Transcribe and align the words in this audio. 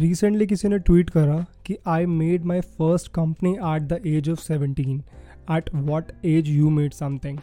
Recently 0.00 0.46
किसी 0.46 0.68
ने 0.68 0.78
tweet 0.78 1.10
करा 1.10 1.46
कि 1.66 1.76
I 1.86 2.06
made 2.06 2.44
my 2.44 2.60
first 2.60 3.12
company 3.12 3.50
at 3.50 3.82
the 3.82 4.00
age 4.06 4.30
of 4.30 4.38
seventeen 4.38 5.02
at 5.50 5.70
what 5.74 6.04
age 6.24 6.48
you 6.48 6.70
made 6.70 6.92
something 6.92 7.38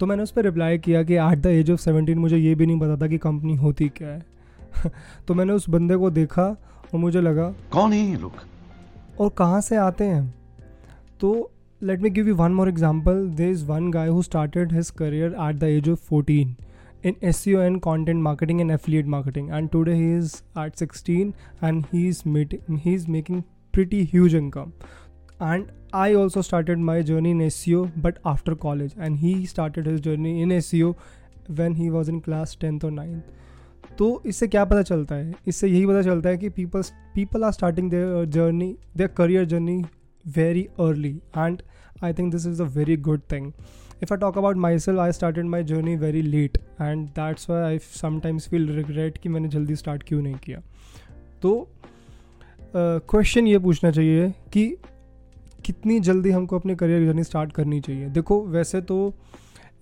तो 0.00 0.06
मैंने 0.06 0.22
उस 0.22 0.30
पर 0.30 0.44
रिप्लाई 0.44 0.78
किया 0.78 1.02
कि 1.02 1.14
at 1.14 1.38
the 1.38 1.46
age 1.46 1.70
of 1.70 1.80
seventeen 1.80 2.18
मुझे 2.18 2.36
ये 2.36 2.54
भी 2.54 2.66
नहीं 2.66 2.80
पता 2.80 2.96
था 2.96 3.06
कि 3.06 3.18
कंपनी 3.18 3.56
होती 3.56 3.88
क्या 3.88 4.08
है। 4.08 4.22
तो 5.28 5.34
मैंने 5.34 5.52
उस 5.52 5.68
बंदे 5.68 5.96
को 5.96 6.10
देखा 6.10 6.42
और 6.42 6.96
मुझे 6.96 7.20
लगा 7.20 7.54
कौन 7.70 7.92
है 7.92 7.98
ये 7.98 8.16
लोग? 8.16 8.32
और 9.20 9.30
कहाँ 9.38 9.60
से 9.60 9.76
आते 9.76 10.04
हैं? 10.04 10.34
तो 11.20 11.50
let 11.82 12.00
me 12.00 12.10
give 12.10 12.28
you 12.28 12.34
one 12.34 12.52
more 12.52 12.68
example 12.68 13.28
there 13.28 13.50
is 13.50 13.64
one 13.64 13.90
guy 13.90 14.08
who 14.08 14.22
started 14.22 14.72
his 14.72 14.90
career 14.90 15.36
at 15.40 15.56
the 15.56 15.64
age 15.64 15.88
of 15.88 15.98
fourteen 15.98 16.56
in 17.04 17.16
SEO 17.30 17.64
and 17.66 17.80
content 17.82 18.20
marketing 18.20 18.60
and 18.62 18.72
affiliate 18.72 19.06
marketing. 19.06 19.50
And 19.50 19.70
today 19.70 19.94
he 19.96 20.10
is 20.12 20.42
at 20.56 20.78
16 20.78 21.34
and 21.60 21.86
he's 21.92 22.24
meeting, 22.24 22.78
he's 22.78 23.06
making 23.06 23.44
pretty 23.72 24.04
huge 24.04 24.34
income. 24.34 24.72
And 25.38 25.70
I 25.92 26.14
also 26.14 26.40
started 26.40 26.78
my 26.78 27.02
journey 27.02 27.32
in 27.32 27.38
SEO, 27.40 27.92
but 27.96 28.18
after 28.24 28.54
college. 28.54 28.94
And 28.98 29.18
he 29.18 29.44
started 29.44 29.86
his 29.86 30.00
journey 30.00 30.40
in 30.42 30.48
SEO 30.48 30.96
when 31.54 31.74
he 31.74 31.90
was 31.90 32.08
in 32.08 32.20
class 32.22 32.56
10th 32.56 32.84
or 32.84 32.90
9th. 32.90 33.22
तो 33.98 34.06
इससे 34.26 34.46
क्या 34.48 34.64
पता 34.64 34.82
चलता 34.82 35.14
है 35.14 35.34
इससे 35.48 35.68
यही 35.68 35.86
पता 35.86 36.00
चलता 36.02 36.28
है 36.28 36.38
कि 36.38 36.48
people 36.56 36.82
people 37.14 37.44
are 37.44 37.52
starting 37.52 37.90
their 37.90 38.24
journey 38.36 38.70
their 38.96 39.10
career 39.16 39.44
journey 39.52 39.76
very 40.26 40.68
early 40.80 41.16
and 41.36 41.62
I 42.02 42.12
think 42.12 42.32
this 42.32 42.46
is 42.46 42.62
a 42.62 42.66
very 42.66 42.96
good 42.96 43.20
thing 43.32 43.52
if 44.02 44.12
I 44.12 44.16
talk 44.16 44.36
about 44.36 44.58
myself, 44.62 44.98
I 44.98 45.10
started 45.16 45.46
my 45.50 45.58
journey 45.62 45.92
very 45.96 46.22
late. 46.22 46.56
And 46.80 47.08
that's 47.18 47.46
why 47.48 47.58
I 47.66 47.78
sometimes 47.98 48.48
feel 48.52 48.64
regret 48.78 49.18
कि 49.18 49.28
मैंने 49.28 49.48
जल्दी 49.48 49.76
start 49.76 50.02
क्यों 50.02 50.22
नहीं 50.22 50.34
किया। 50.34 50.60
तो 51.42 51.52
question 52.76 53.40
uh, 53.40 53.48
ये 53.48 53.58
पूछना 53.58 53.90
चाहिए 53.90 54.28
कि 54.52 54.66
कितनी 55.64 56.00
जल्दी 56.00 56.30
हमको 56.30 56.58
अपने 56.58 56.74
करियर 56.74 57.06
जर्नी 57.06 57.24
स्टार्ट 57.24 57.52
करनी 57.52 57.80
चाहिए। 57.80 58.08
देखो 58.08 58.40
वैसे 58.46 58.80
तो 58.80 59.14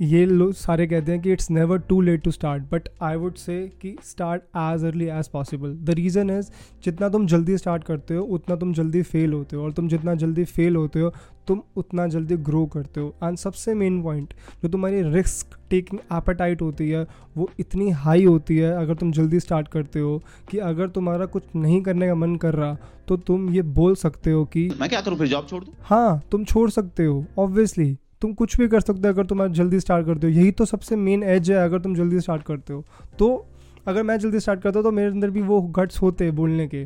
ये 0.00 0.26
लोग 0.26 0.52
सारे 0.52 0.86
कहते 0.86 1.12
हैं 1.12 1.20
कि 1.22 1.32
it's 1.32 1.50
never 1.50 1.78
too 1.78 2.00
late 2.00 2.22
to 2.22 2.30
start 2.30 2.62
but 2.62 2.88
I 3.02 3.16
would 3.16 3.34
say 3.34 3.72
कि 3.82 3.96
start 4.04 4.42
as 4.42 4.84
early 4.84 5.04
as 5.04 5.28
possible 5.28 5.74
the 5.74 5.90
reason 5.90 6.30
is 6.30 6.50
जितना 6.84 7.08
तुम 7.08 7.26
जल्दी 7.26 7.58
स्टार्ट 7.58 7.84
करते 7.84 8.14
हो 8.14 8.24
उतना 8.24 8.56
तुम 8.56 8.72
जल्दी 8.72 9.02
फेल 9.02 9.32
होते 9.32 9.56
हो 9.56 9.62
और 9.62 9.72
तुम 9.72 9.88
जितना 9.88 10.14
जल्दी 10.14 10.44
फेल 10.44 10.76
होते 10.76 11.00
हो 11.00 11.12
तुम 11.46 11.62
उतना 11.76 12.06
जल्दी 12.06 12.36
ग्रो 12.36 12.66
करते 12.66 13.00
हो. 13.00 13.14
एंड 13.24 13.36
सबसे 13.36 13.74
मेन 13.74 14.02
पॉइंट 14.02 14.34
जो 14.62 14.68
तुम्हारी 14.68 15.02
रिस्क 15.02 15.58
टेकिंग 15.70 16.00
एपेटाइट 16.12 16.62
होती 16.62 16.90
है 16.90 17.06
वो 17.36 17.50
इतनी 17.60 17.90
हाई 17.90 18.24
होती 18.24 18.56
है 18.56 18.72
अगर 18.72 18.94
तुम 18.94 19.12
जल्दी 19.12 19.40
स्टार्ट 19.40 19.68
करते 19.68 20.00
हो 20.00 20.22
कि 20.50 20.58
अगर 20.58 20.88
तुम्हारा 20.88 21.26
कुछ 21.26 21.42
नहीं 21.56 21.82
करने 21.82 22.06
का 22.06 22.14
मन 22.14 22.36
कर 22.36 22.54
रहा 22.54 22.76
तो 23.08 23.16
तुम 23.16 23.50
ये 23.50 23.62
बोल 23.62 23.94
सकते 23.94 24.30
हो 24.30 24.44
कि 24.44 24.70
मैं 24.80 24.88
क्या 24.88 25.00
करूँ 25.00 25.18
फिर 25.18 25.26
जॉब 25.26 25.46
छोड़ 25.46 25.64
दूँ? 25.64 25.74
हाँ 25.80 26.22
तुम 26.30 26.44
छोड़ 26.44 26.70
सकते 26.70 27.04
हो 27.04 27.24
ऑब्वियसली 27.38 27.98
तुम 28.22 28.32
कुछ 28.34 28.56
भी 28.60 28.68
कर 28.68 28.80
सकते 28.80 29.08
हो 29.08 29.14
अगर 29.14 29.26
तुम 29.26 29.46
जल्दी 29.48 29.80
स्टार्ट 29.80 30.06
करते 30.06 30.26
हो। 30.26 30.32
यही 30.32 30.50
तो 30.52 30.64
सबसे 30.64 30.96
मेन 30.98 31.22
एज 31.24 31.50
है 31.50 31.64
अगर 31.64 31.80
तुम 31.80 31.94
जल्दी 31.94 32.20
स्टार्ट 32.20 32.42
करते 32.42 32.72
हो। 32.72 32.84
तो 33.18 33.46
अगर 33.86 34.02
मैं 34.02 34.18
जल्दी 34.18 34.40
स्टार्ट 34.40 34.62
करता 34.62 34.78
हूँ 34.78 34.84
तो 34.84 34.92
मेरे 34.92 35.10
अंदर 35.10 35.30
भी 35.30 35.42
वो 35.42 35.60
गट्स 35.78 36.00
होते 36.02 36.24
हैं 36.24 36.34
बोलने 36.36 36.66
के। 36.68 36.84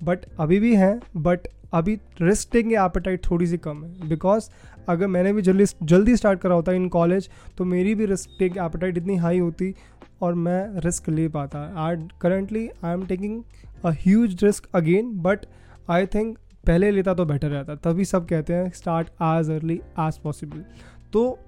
बट 0.00 0.24
अभी 0.40 0.58
भी 0.60 0.74
हैं 0.76 0.98
बट 1.16 1.48
अभी 1.74 1.94
रिस्क 2.20 2.48
टेकिंग 2.52 2.72
एपेटाइट 2.74 3.24
थोड़ी 3.30 3.46
सी 3.46 3.56
कम 3.58 3.84
है। 3.84 4.08
बिकॉज़ 4.08 4.48
अगर 4.88 5.06
मैंने 5.06 5.32
भी 5.32 5.42
जल्दी 5.42 5.64
जल्दी 5.84 6.16
स्टार्ट 6.16 6.40
करा 6.40 6.54
होता 6.54 6.72
इन 6.72 6.88
कॉलेज 6.88 7.28
तो 7.58 7.64
मेरी 7.64 7.94
भी 7.94 8.06
रिस्क 8.06 8.36
टेक 8.38 8.56
एपेटाइट 8.58 8.98
इतनी 8.98 9.16
हाई 9.16 9.38
होती 9.38 9.74
और 10.22 10.34
मैं 10.36 10.80
रिस्क 10.80 11.08
ले 11.08 11.28
पाता। 11.30 11.64
And 11.90 12.10
currently 12.22 12.68
I 12.84 12.92
am 12.92 13.06
taking 13.06 13.42
a 13.84 13.90
huge 14.00 14.44
risk 14.44 14.66
again 14.74 15.12
but 15.22 15.46
I 15.90 16.06
think 16.06 16.38
पहले 16.64 16.90
लेता 16.90 17.14
तो 17.14 17.24
बेटर 17.24 17.48
रहता, 17.48 17.74
तभी 17.74 18.04
सब 18.04 18.26
कहते 18.26 18.54
हैं 18.54 18.70
start 18.72 19.08
as 19.22 19.50
early 19.50 19.80
as 20.00 20.18
possible 20.18 20.64
तो 21.12 21.38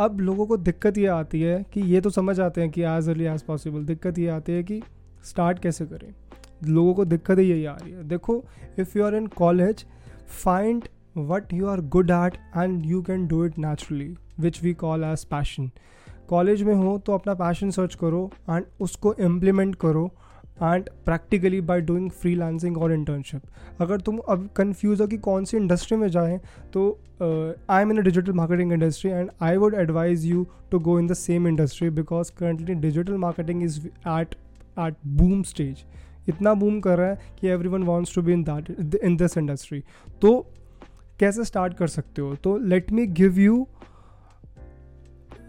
अब 0.00 0.20
लोगों 0.20 0.46
को 0.46 0.56
दिक्कत 0.58 0.98
ये 0.98 1.06
आती 1.06 1.40
है 1.40 1.62
कि 1.72 1.80
ये 1.82 2.00
तो 2.00 2.10
समझ 2.10 2.38
आते 2.40 2.60
हैं 2.60 2.70
कि 2.70 2.82
एज 2.82 3.08
अर्ली 3.08 3.24
एज 3.24 3.42
पॉसिबल 3.42 3.84
दिक्कत 3.84 4.18
ये 4.18 4.28
आती 4.30 4.52
है 4.52 4.62
कि 4.62 4.80
स्टार्ट 5.24 5.58
कैसे 5.58 5.86
करें। 5.86 6.12
लोगों 6.64 6.94
को 6.94 7.04
दिक्कत 7.04 7.38
ही 7.38 7.50
यही 7.50 7.64
आ 7.64 7.74
रही 7.74 7.92
है। 7.92 8.08
देखो 8.08 8.42
if 8.78 8.98
you 8.98 9.04
are 9.04 9.14
in 9.14 9.26
college 9.36 9.84
find 10.44 10.84
what 11.16 11.52
you 11.54 11.66
are 11.68 11.80
good 11.96 12.10
at 12.10 12.36
and 12.56 12.86
you 12.86 13.02
can 13.02 13.26
do 13.26 13.44
it 13.44 13.58
naturally 13.58 14.14
which 14.40 14.62
we 14.62 14.74
call 14.74 15.04
as 15.04 15.24
passion 15.24 15.70
college 16.28 16.62
में 16.62 16.74
हो 16.74 16.96
तो 17.06 17.14
अपना 17.14 17.34
पैशन 17.34 17.70
सर्च 17.70 17.94
करो 17.94 18.30
एंड 18.50 18.64
उसको 18.80 19.14
इम्प्लीमेंट 19.20 19.74
करो। 19.76 20.10
एंड 20.62 20.88
प्रैक्टिकली 21.04 21.60
बाय 21.60 21.80
डूइंग 21.80 22.10
फ्री 22.10 22.34
लांसिंग 22.34 22.78
और 22.78 22.92
इंटर्नशिप 22.92 23.42
अगर 23.80 24.00
तुम 24.00 24.18
अब 24.18 24.48
कन्फ्यूज़ 24.56 25.02
हो 25.02 25.08
कि 25.08 25.16
कौन 25.18 25.44
सी 25.44 25.56
इंडस्ट्री 25.56 25.98
में 25.98 26.08
जाएँ 26.08 26.40
तो 26.72 27.00
I 27.70 27.82
am 27.82 27.90
in 27.90 27.98
a 27.98 28.02
digital 28.02 28.32
marketing 28.32 28.72
industry 28.72 29.10
and 29.10 29.30
I 29.42 29.56
would 29.56 29.74
advise 29.74 30.26
you 30.26 30.46
to 30.70 30.78
go 30.78 30.98
in 30.98 31.06
the 31.06 31.12
same 31.12 31.48
industry 31.48 31.90
because 31.90 32.32
currently 32.38 32.74
digital 32.74 33.12
marketing 33.12 33.62
is 33.62 33.86
at 33.86 34.34
at 34.78 34.94
boom 35.06 35.42
stage 35.42 35.84
इतना 36.28 36.54
बूम 36.54 36.80
कर 36.80 36.98
रहा 36.98 37.08
है 37.08 37.18
कि 37.40 37.48
every 37.68 37.82
wants 37.82 38.14
to 38.14 38.22
be 38.22 38.32
in 38.32 38.42
that 38.44 38.96
in 39.04 39.16
this 39.16 39.38
industry 39.38 39.82
तो 40.22 40.46
कैसे 41.18 41.44
start 41.44 41.74
कर 41.74 41.86
सकते 41.86 42.22
हो? 42.22 42.34
तो 42.34 42.58
let 42.58 42.92
me 42.92 43.06
give 43.06 43.38
you 43.38 43.68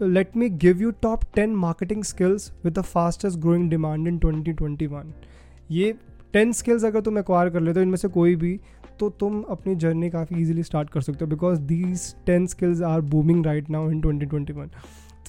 let 0.00 0.34
me 0.34 0.48
give 0.48 0.80
you 0.80 0.92
top 1.04 1.24
10 1.34 1.54
marketing 1.54 2.02
skills 2.02 2.50
with 2.64 2.74
the 2.74 2.82
fastest 2.82 3.40
growing 3.40 3.68
demand 3.68 4.08
in 4.08 4.18
2021 4.20 5.12
ये 5.70 5.92
10 6.36 6.54
skills 6.60 6.84
अगर 6.84 7.00
तुम 7.00 7.18
एक्वायर 7.18 7.50
कर 7.50 7.60
लेते 7.60 7.80
हो, 7.80 7.82
इनमें 7.82 7.96
से 7.96 8.08
कोई 8.08 8.34
भी 8.36 8.58
तो 9.00 9.10
तुम 9.10 9.40
अपनी 9.50 9.74
जर्नी 9.76 10.10
काफ़ी 10.10 10.40
इजीली 10.42 10.62
स्टार्ट 10.62 10.90
कर 10.90 11.00
सकते 11.00 11.24
हो 11.24 11.30
because 11.30 11.60
these 11.60 12.14
10 12.30 12.46
skills 12.48 12.82
are 12.82 13.00
booming 13.00 13.44
right 13.46 13.70
now 13.70 13.90
in 13.90 14.00
2021 14.02 14.68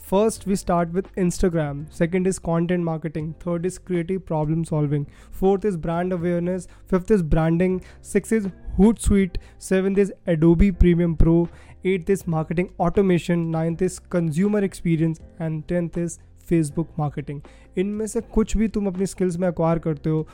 First, 0.04 0.46
we 0.46 0.56
start 0.56 0.92
with 0.92 1.10
Instagram. 1.14 1.82
Second 1.92 2.26
is 2.26 2.38
content 2.38 2.82
marketing. 2.82 3.34
Third 3.40 3.66
is 3.66 3.78
creative 3.78 4.24
problem 4.26 4.64
solving. 4.64 5.06
Fourth 5.30 5.64
is 5.64 5.76
brand 5.76 6.12
awareness. 6.12 6.66
Fifth 6.86 7.12
is 7.12 7.22
branding. 7.22 7.76
Sixth 8.00 8.32
is 8.32 8.48
Hootsuite. 8.78 9.36
Seventh 9.58 9.98
is 9.98 10.12
Adobe 10.26 10.72
Premium 10.72 11.14
Pro. 11.16 11.48
Eighth 11.84 12.10
is 12.10 12.26
marketing 12.26 12.72
automation. 12.80 13.50
Ninth 13.52 13.82
is 13.82 14.00
consumer 14.00 14.64
experience. 14.64 15.20
And 15.38 15.66
tenth 15.68 15.96
is 15.96 16.18
Facebook 16.48 16.88
marketing 16.98 17.40
इनमें 17.78 18.06
से 18.06 18.20
कुछ 18.34 18.56
भी 18.56 18.68
तुम 18.68 18.86
अपनी 18.86 19.06
skills 19.06 19.36
में 19.38 19.48
acquire 19.48 19.78
करते 19.78 20.10
हो 20.10 20.26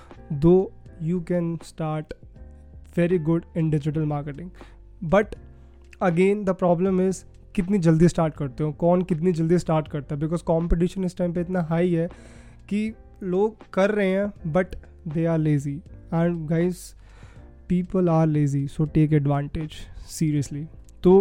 दो 0.45 0.55
you 1.03 1.21
can 1.29 1.57
start 1.65 2.15
very 2.99 3.19
good 3.29 3.45
in 3.57 3.71
digital 3.71 4.05
marketing 4.15 4.51
but 5.15 5.35
again 6.03 6.45
the 6.45 6.55
problem 6.63 7.01
is 7.09 7.25
कितनी 7.56 7.78
जल्दी 7.80 8.08
स्टार्ट 8.08 8.34
करते 8.34 8.64
हो? 8.64 8.72
कौन 8.72 9.02
कितनी 9.02 9.32
जल्दी 9.32 9.58
स्टार्ट 9.60 9.88
करता 9.88 10.16
है? 10.16 10.22
बिकॉज़ 10.22 10.44
कॉम्पिटिशन 10.44 11.04
इस 11.04 11.18
टाइम 11.18 11.34
पे 11.34 11.42
इतना 11.42 11.62
हाई 11.70 11.94
है 11.94 12.08
कि 12.70 12.94
लोग 13.24 13.70
कर 13.74 13.92
रहे 13.92 14.10
हैं 14.10 14.52
but 14.54 14.76
they 15.08 15.26
are 15.26 15.38
lazy 15.38 15.76
and 16.14 16.48
guys 16.48 16.78
people 17.70 18.10
are 18.10 18.28
lazy 18.28 18.68
so 18.68 18.86
take 18.94 19.14
advantage 19.14 19.74
seriously 20.10 20.66
तो 21.04 21.14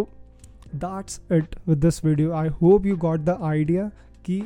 that's 0.75 1.21
it 1.31 1.55
with 1.67 1.77
this 1.77 2.03
video 2.05 2.33
I 2.33 2.47
hope 2.61 2.85
you 2.85 2.97
got 2.97 3.19
the 3.19 3.37
idea 3.43 3.89
कि 4.25 4.41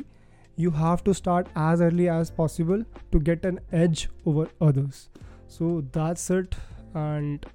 you 0.60 0.70
have 0.70 0.98
to 1.04 1.12
start 1.12 1.48
as 1.48 1.82
early 1.82 2.06
as 2.10 2.30
possible 2.36 2.84
to 3.12 3.20
get 3.20 3.44
an 3.46 3.58
edge 3.74 4.08
over 4.26 4.48
others 4.68 5.08
so 5.48 5.80
that's 5.96 6.30
it 6.30 6.54
and 6.96 7.46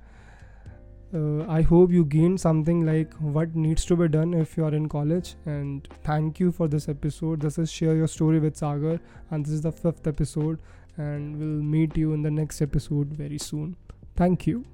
uh, 1.14 1.46
I 1.48 1.62
hope 1.62 1.92
you 1.92 2.06
gained 2.06 2.40
something 2.40 2.86
like 2.86 3.14
what 3.16 3.56
needs 3.56 3.86
to 3.86 3.96
be 3.96 4.08
done 4.08 4.34
if 4.34 4.56
you 4.58 4.66
are 4.66 4.74
in 4.74 4.88
college. 4.88 5.36
And 5.46 5.88
thank 6.04 6.40
you 6.40 6.52
for 6.52 6.68
this 6.68 6.88
episode. 6.88 7.42
This 7.42 7.58
is 7.58 7.72
Share 7.72 7.96
Your 7.96 8.08
Story 8.08 8.40
with 8.40 8.56
Sagar, 8.56 9.00
and 9.30 9.46
this 9.46 9.54
is 9.54 9.62
the 9.62 9.72
fifth 9.72 10.08
episode. 10.08 10.60
And 10.98 11.38
we'll 11.38 11.64
meet 11.64 11.98
you 11.98 12.14
in 12.14 12.22
the 12.22 12.32
next 12.32 12.62
episode 12.62 13.08
very 13.08 13.38
soon. 13.38 13.76
Thank 14.16 14.48
you. 14.48 14.66